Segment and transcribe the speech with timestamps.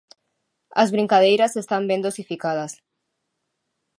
[0.81, 2.71] As brincadeiras están ben dosificadas.